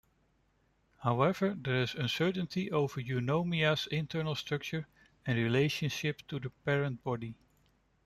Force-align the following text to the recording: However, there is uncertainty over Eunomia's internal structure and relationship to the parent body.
However, 1.03 1.53
there 1.55 1.83
is 1.83 1.93
uncertainty 1.93 2.71
over 2.71 2.99
Eunomia's 2.99 3.85
internal 3.91 4.33
structure 4.33 4.87
and 5.27 5.37
relationship 5.37 6.23
to 6.27 6.39
the 6.39 6.49
parent 6.49 7.03
body. 7.03 7.35